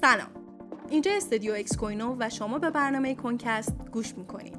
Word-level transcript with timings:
سلام. 0.00 0.28
اینجا 0.88 1.10
استودیو 1.12 1.52
اکسکوینو 1.52 2.16
و 2.18 2.28
شما 2.30 2.58
به 2.58 2.70
برنامه 2.70 3.14
کوین‌کست 3.14 3.74
گوش 3.92 4.14
می‌کنید. 4.14 4.56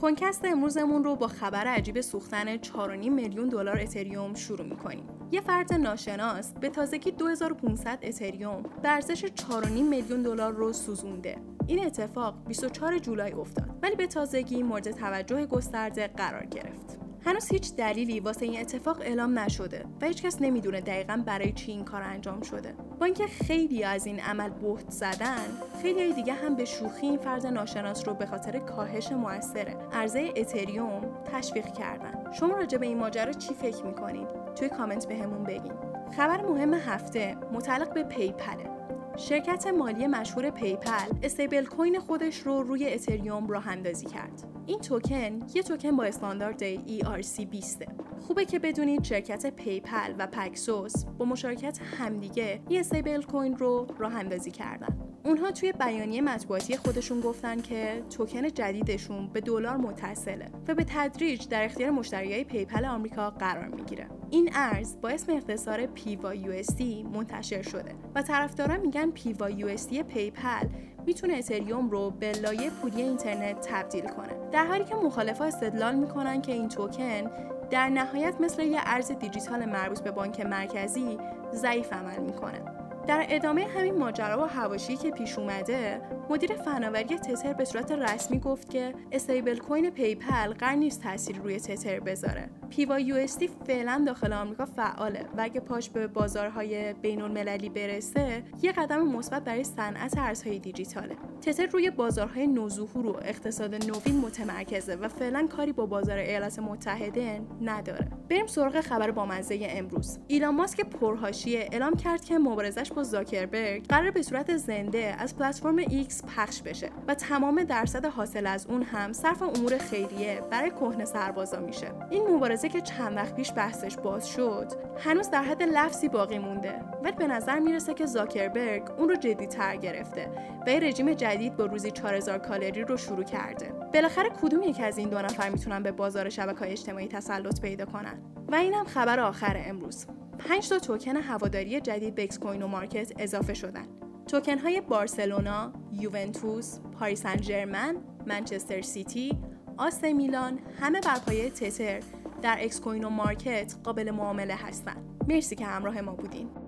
کوین‌کست 0.00 0.44
امروزمون 0.44 1.04
رو 1.04 1.16
با 1.16 1.28
خبر 1.28 1.66
عجیب 1.66 2.00
سوختن 2.00 2.56
4.5 2.56 2.70
میلیون 3.10 3.48
دلار 3.48 3.78
اتریوم 3.80 4.34
شروع 4.34 4.66
می‌کنیم. 4.66 5.08
یه 5.30 5.40
فرد 5.40 5.72
ناشناس 5.72 6.52
به 6.52 6.68
تازگی 6.68 7.10
2500 7.10 7.98
اتریوم 8.02 8.62
به 8.82 8.88
ارزش 8.88 9.24
4.5 9.24 9.68
میلیون 9.68 10.22
دلار 10.22 10.52
رو 10.52 10.72
سوزونده. 10.72 11.36
این 11.66 11.86
اتفاق 11.86 12.34
24 12.46 12.98
جولای 12.98 13.32
افتاد 13.32 13.78
ولی 13.82 13.96
به 13.96 14.06
تازگی 14.06 14.62
مورد 14.62 14.90
توجه 14.90 15.46
گسترده 15.46 16.08
قرار 16.08 16.44
گرفت. 16.44 17.03
هنوز 17.26 17.48
هیچ 17.48 17.74
دلیلی 17.76 18.20
واسه 18.20 18.46
این 18.46 18.60
اتفاق 18.60 19.00
اعلام 19.00 19.38
نشده 19.38 19.84
و 20.00 20.06
هیچکس 20.06 20.40
نمی‌دونه 20.40 20.80
دقیقا 20.80 21.22
برای 21.26 21.52
چی 21.52 21.72
این 21.72 21.84
کار 21.84 22.02
انجام 22.02 22.40
شده. 22.40 22.74
با 23.00 23.06
اینکه 23.06 23.26
خیلی 23.26 23.84
از 23.84 24.06
این 24.06 24.20
عمل 24.20 24.50
بهت 24.50 24.90
زدن 24.90 25.46
خیلی 25.82 26.12
دیگه 26.12 26.32
هم 26.32 26.56
به 26.56 26.64
شوخی 26.64 27.06
این 27.06 27.18
فرد 27.18 27.46
ناشناس 27.46 28.08
رو 28.08 28.14
به 28.14 28.26
خاطر 28.26 28.58
کاهش 28.58 29.12
موثر 29.12 29.76
عرضه 29.92 30.32
اتریوم 30.36 31.02
تشویق 31.32 31.66
کردن. 31.66 32.32
شما 32.32 32.56
راجع 32.56 32.78
به 32.78 32.86
این 32.86 32.98
ماجرا 32.98 33.32
چی 33.32 33.54
فکر 33.54 33.84
می‌کنید؟ 33.84 34.28
توی 34.54 34.68
کامنت 34.68 35.08
بهمون 35.08 35.42
بگین. 35.42 35.72
خبر 36.16 36.42
مهم 36.42 36.74
هفته 36.74 37.36
متعلق 37.52 37.94
به 37.94 38.02
PayPal 38.02 38.64
ه 38.64 38.74
شرکت 39.16 39.66
مالی 39.66 40.06
مشهور 40.06 40.50
PayPal 40.50 41.14
stablecoin 41.22 41.98
خودش 41.98 42.38
رو 42.38 42.62
روی 42.62 42.92
اتریوم 42.92 43.46
راه 43.46 43.68
اندازی 43.68 44.06
کرد. 44.06 44.42
این 44.66 44.78
توکن 44.78 45.40
یه 45.54 45.62
توکن 45.62 45.96
با 45.96 46.04
استاندارد 46.04 46.76
ERC20 46.86 47.84
خوبه 48.20 48.44
که 48.44 48.58
بدونید 48.58 49.04
شرکت 49.04 49.46
PayPal 49.46 50.14
و 50.18 50.26
Paxos 50.26 51.04
با 51.04 51.24
مشارکت 51.24 51.78
همدیگه 51.98 52.60
یه 52.68 52.80
stablecoin 52.80 53.56
رو 53.56 53.86
راه 53.98 54.14
اندازی 54.14 54.50
کردن. 54.50 54.98
اونها 55.24 55.50
توی 55.50 55.72
بیانیه 55.72 56.20
مطبوعاتی 56.20 56.76
خودشون 56.76 57.20
گفتن 57.20 57.60
که 57.60 58.02
توکن 58.10 58.48
جدیدشون 58.48 59.28
به 59.32 59.40
دلار 59.40 59.76
متصله 59.76 60.46
و 60.68 60.74
به 60.74 60.84
تدریج 60.88 61.48
در 61.48 61.64
اختیار 61.64 61.90
مشتریای 61.90 62.44
PayPal 62.44 62.84
آمریکا 62.84 63.30
قرار 63.30 63.68
می‌گیره. 63.68 64.08
این 64.30 64.50
ارز 64.54 65.00
با 65.00 65.08
اسم 65.08 65.32
اختصار 65.32 65.86
PYUSD 65.86 66.82
منتشر 67.14 67.62
شده 67.62 67.94
و 68.14 68.22
طرفداران 68.22 68.80
میگن 68.80 69.12
PYUSD 69.16 70.02
PayPal 70.02 70.68
می‌تونه 71.06 71.34
اتریوم 71.34 71.90
رو 71.90 72.10
به 72.10 72.32
لایه 72.32 72.70
پولی 72.70 73.02
اینترنت 73.02 73.68
تبدیل 73.68 74.08
کنه. 74.08 74.50
در 74.52 74.66
حالی 74.66 74.84
که 74.84 74.94
مخالفا 74.94 75.44
استدلال 75.44 75.94
می‌کنن 75.94 76.42
که 76.42 76.52
این 76.52 76.68
توکن 76.68 77.30
در 77.70 77.88
نهایت 77.88 78.34
مثل 78.40 78.62
یه 78.62 78.80
ارز 78.84 79.12
دیجیتال 79.12 79.64
مربوط 79.64 80.00
به 80.00 80.10
بانک 80.10 80.40
مرکزی 80.40 81.18
ضعیف 81.54 81.92
عمل 81.92 82.18
می‌کنه. 82.18 82.83
در 83.06 83.26
ادامه 83.28 83.66
همین 83.76 83.98
ماجرا 83.98 84.44
و 84.44 84.46
حواشی 84.46 84.96
که 84.96 85.10
پیش 85.10 85.38
اومده 85.38 86.00
مدیر 86.30 86.54
فناوری 86.54 87.18
تتر 87.18 87.52
به 87.52 87.64
صورت 87.64 87.92
رسمی 87.92 88.38
گفت 88.38 88.70
که 88.70 88.94
stablecoin 89.12 89.90
PayPal 89.90 90.52
قرار 90.52 90.74
نیست 90.74 91.02
تاثیر 91.02 91.38
روی 91.38 91.60
تتر 91.60 92.00
بذاره. 92.00 92.50
PYU 92.70 93.26
فعلا 93.66 94.02
داخل 94.06 94.32
آمریکا 94.32 94.64
فعاله 94.64 95.24
و 95.36 95.40
اگه 95.40 95.60
پاش 95.60 95.90
به 95.90 96.06
بازارهای 96.06 96.92
بین 96.92 97.22
المللی 97.22 97.68
برسه 97.68 98.42
یه 98.62 98.72
قدم 98.72 99.08
مثبت 99.08 99.44
برای 99.44 99.64
صنعت 99.64 100.18
ارزهای 100.18 100.58
دیجیتاله. 100.58 101.16
تتر 101.44 101.66
روی 101.66 101.90
بازارهای 101.90 102.46
نوظهور 102.46 103.06
و 103.06 103.16
اقتصاد 103.22 103.74
نوین 103.74 104.20
متمرکزه 104.20 104.94
و 104.94 105.08
فعلا 105.08 105.46
کاری 105.56 105.72
با 105.72 105.86
بازار 105.86 106.18
ایالات 106.18 106.58
متحده 106.58 107.40
نداره. 107.62 108.08
بریم 108.30 108.46
سراغ 108.46 108.80
خبر 108.80 109.10
بامزه 109.10 109.58
امروز. 109.70 110.18
ایلان 110.26 110.54
ماسک 110.54 110.80
پرحاشیه 110.80 111.68
اعلام 111.72 111.96
کرد 111.96 112.24
که 112.24 112.38
مبارزه‌ش 112.38 112.92
با 112.92 113.02
زاکربرگ 113.02 113.86
قراره 113.86 114.10
به 114.10 114.22
صورت 114.22 114.56
زنده 114.56 115.16
از 115.18 115.36
پلتفرم 115.36 115.76
ایکس 115.76 116.22
پخش 116.24 116.62
بشه 116.62 116.90
و 117.08 117.14
تمام 117.14 117.64
درصد 117.64 118.04
حاصل 118.04 118.46
از 118.46 118.66
اون 118.66 118.82
هم 118.82 119.12
صرف 119.12 119.42
امور 119.42 119.78
خیریه 119.78 120.42
برای 120.50 120.70
کهنه 120.70 121.04
سربازا 121.04 121.60
میشه. 121.60 121.92
این 122.10 122.28
مبارزه 122.28 122.68
که 122.68 122.80
چند 122.80 123.16
وقت 123.16 123.36
پیش 123.36 123.52
بحثش 123.56 123.96
باز 123.96 124.28
شد 124.28 124.72
هنوز 124.98 125.30
در 125.30 125.42
حد 125.42 125.62
لفظی 125.62 126.08
باقی 126.08 126.38
مونده 126.38 126.80
ولی 127.02 127.16
به 127.16 127.26
نظر 127.26 127.58
می‌رسه 127.58 127.94
که 127.94 128.06
زاکربرگ 128.06 128.90
اون 128.98 129.08
رو 129.08 129.16
جدی 129.16 129.46
تر 129.46 129.76
گرفته 129.76 130.30
و 130.66 130.70
رژیم 130.70 131.14
جدید 131.14 131.33
با 131.56 131.66
روزی 131.66 131.90
4000 131.90 132.38
کالری 132.38 132.84
رو 132.84 132.96
شروع 132.96 133.24
کرده 133.24 133.72
بالاخره 133.94 134.30
کدوم 134.42 134.62
یکی 134.62 134.82
از 134.82 134.98
این 134.98 135.08
دو 135.08 135.18
نفر 135.18 135.48
می‌تونن 135.48 135.82
به 135.82 135.92
بازار 135.92 136.28
شبکه‌های 136.28 136.72
اجتماعی 136.72 137.08
تسلط 137.08 137.60
پیدا 137.60 137.84
کنن 137.84 138.22
و 138.48 138.54
اینم 138.54 138.84
خبر 138.84 139.20
آخر 139.20 139.62
امروز 139.66 140.06
5 140.38 140.68
تا 140.68 140.78
توکن 140.78 141.16
هواداری 141.16 141.80
جدید 141.80 142.14
به 142.14 142.26
کوین 142.26 142.62
و 142.62 142.66
مارکت 142.66 143.12
اضافه 143.18 143.54
شدن. 143.54 143.86
توکن 144.26 144.58
های 144.58 144.80
بارسلونا، 144.80 145.72
یوونتوس، 145.92 146.78
پاریس 146.80 147.22
سن 147.22 147.96
منچستر 148.26 148.82
سیتی، 148.82 149.38
آس 149.76 150.04
میلان 150.04 150.58
همه 150.80 151.00
بر 151.00 151.18
پایه 151.26 151.50
تتر 151.50 152.00
در 152.42 152.56
Excoino 152.60 153.04
Market 153.04 153.74
قابل 153.84 154.10
معامله 154.10 154.54
هستند. 154.54 155.24
مرسی 155.28 155.56
که 155.56 155.66
همراه 155.66 156.00
ما 156.00 156.12
بودین. 156.12 156.63